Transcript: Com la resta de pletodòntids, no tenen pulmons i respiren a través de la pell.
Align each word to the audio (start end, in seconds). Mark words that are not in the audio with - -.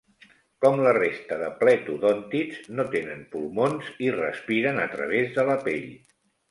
Com 0.63 0.79
la 0.85 0.93
resta 0.97 1.37
de 1.41 1.49
pletodòntids, 1.59 2.65
no 2.79 2.87
tenen 2.99 3.23
pulmons 3.37 3.95
i 4.09 4.13
respiren 4.19 4.87
a 4.89 4.93
través 4.99 5.35
de 5.39 5.51
la 5.55 5.63
pell. 5.71 5.91